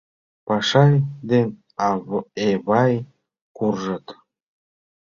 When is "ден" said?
1.29-1.47